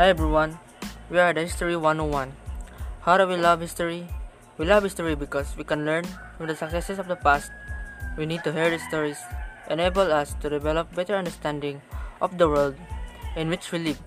[0.00, 0.58] Hi everyone,
[1.10, 2.32] we are the History 101.
[3.02, 4.08] How do we love history?
[4.56, 6.06] We love history because we can learn
[6.38, 7.50] from the successes of the past.
[8.16, 9.18] We need to hear the stories,
[9.68, 11.82] enable us to develop better understanding
[12.22, 12.76] of the world
[13.36, 14.00] in which we live,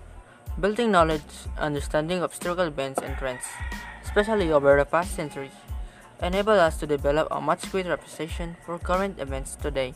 [0.58, 3.44] building knowledge, understanding of historical events and trends,
[4.02, 5.52] especially over the past century,
[6.20, 9.94] enable us to develop a much greater appreciation for current events today,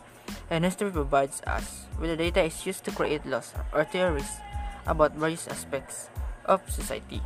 [0.48, 4.38] and history provides us with the data is used to create laws or theories
[4.88, 6.08] about various aspects
[6.48, 7.20] of society.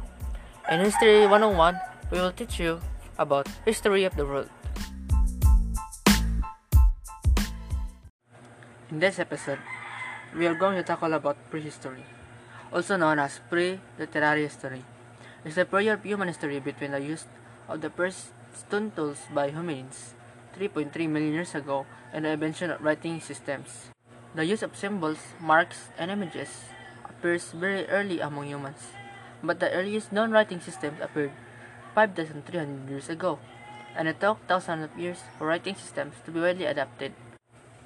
[0.71, 1.79] In History 101,
[2.11, 2.83] we will teach you
[3.19, 4.51] about history of the world.
[8.91, 9.59] In this episode,
[10.37, 12.05] we are going to tackle about prehistory,
[12.73, 14.85] also known as pre-literary history.
[15.45, 17.25] It's the period of human history between the use
[17.69, 20.15] of the first stone tools by humans
[20.59, 23.89] 3.3 million years ago and the invention of writing systems.
[24.35, 26.69] The use of symbols, marks, and images
[27.23, 28.91] appears very early among humans,
[29.47, 31.31] but the earliest known writing systems appeared
[31.95, 33.39] 5,300 years ago,
[33.95, 37.15] and it took thousands of years for writing systems to be widely adopted.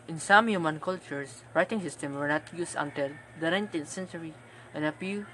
[0.09, 4.33] In some human cultures, writing systems were not used until the 19th century,
[4.73, 5.27] and a few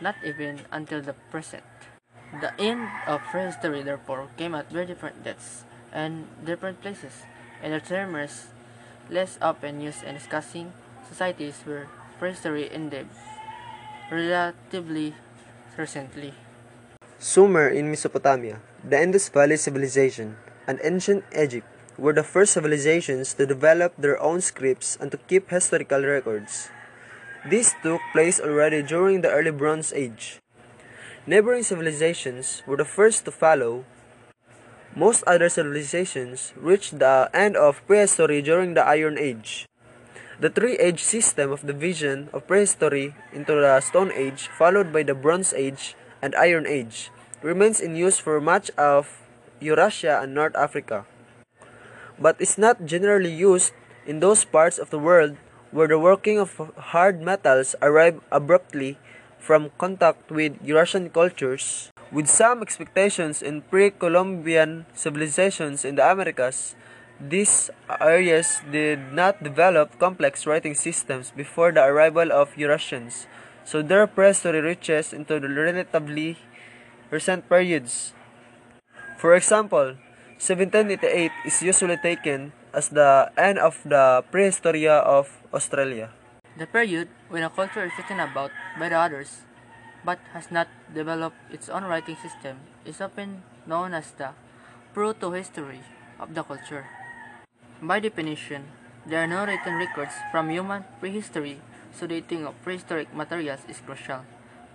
[0.00, 1.62] not even until the present.
[2.40, 7.28] The end of prehistory, therefore, came at very different dates and different places,
[7.62, 8.16] and the term
[9.10, 10.72] less often used in discussing
[11.06, 13.08] societies where prehistory ended
[14.12, 15.16] relatively
[15.80, 16.36] recently.
[17.18, 20.36] Sumer in Mesopotamia, the Indus Valley Civilization,
[20.68, 25.48] and ancient Egypt were the first civilizations to develop their own scripts and to keep
[25.48, 26.68] historical records.
[27.48, 30.38] This took place already during the early Bronze Age.
[31.26, 33.84] Neighboring civilizations were the first to follow.
[34.94, 39.64] Most other civilizations reached the end of prehistory during the Iron Age.
[40.42, 45.54] The three-age system of division of prehistory into the Stone Age, followed by the Bronze
[45.54, 47.14] Age and Iron Age,
[47.46, 49.22] remains in use for much of
[49.62, 51.06] Eurasia and North Africa,
[52.18, 53.70] but is not generally used
[54.02, 55.38] in those parts of the world
[55.70, 56.58] where the working of
[56.90, 58.98] hard metals arrive abruptly
[59.38, 66.74] from contact with Eurasian cultures, with some expectations in pre-Columbian civilizations in the Americas
[67.22, 67.70] these
[68.02, 73.26] areas did not develop complex writing systems before the arrival of Eurasians,
[73.64, 76.36] so their prehistory reaches into the relatively
[77.10, 78.12] recent periods.
[79.18, 79.94] For example,
[80.42, 86.10] 1788 is usually taken as the end of the prehistory of Australia.
[86.58, 89.46] The period when a culture is written about by the others
[90.04, 94.34] but has not developed its own writing system is often known as the
[94.92, 95.80] proto-history
[96.18, 97.01] of the culture.
[97.82, 98.70] By definition,
[99.10, 101.58] there are no written records from human prehistory,
[101.90, 104.22] so dating of prehistoric materials is crucial.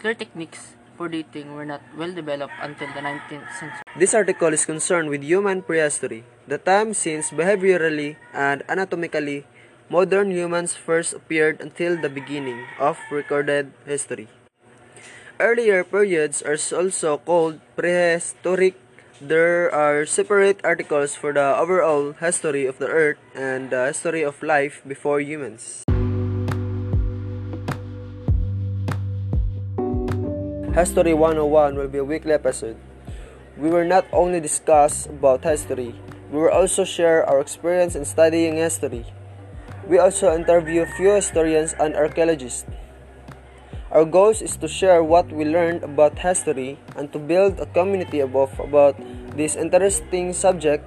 [0.03, 3.87] Clear techniques for dating were not well developed until the 19th century.
[3.95, 9.47] This article is concerned with human prehistory, the time since behaviorally and anatomically
[9.87, 14.27] modern humans first appeared until the beginning of recorded history.
[15.39, 18.75] Earlier periods are also called prehistoric
[19.21, 24.41] there are separate articles for the overall history of the earth and the history of
[24.43, 25.83] life before humans.
[30.77, 32.77] History 101 will be a weekly episode.
[33.57, 35.95] We will not only discuss about history,
[36.31, 39.05] we will also share our experience in studying history.
[39.87, 42.69] We also interview few historians and archaeologists.
[43.97, 48.19] Our goal is to share what we learned about history and to build a community
[48.19, 48.93] above about
[49.33, 50.85] this interesting subject.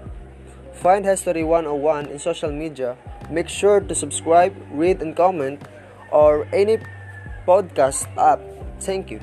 [0.78, 2.94] Find History 101 in social media.
[3.28, 5.58] Make sure to subscribe, read, and comment
[6.12, 6.78] or any
[7.50, 8.38] podcast app.
[8.78, 9.18] Thank you.